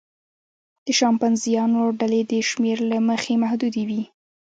[0.85, 4.03] د شامپانزیانو ډلې د شمېر له مخې محدودې وي.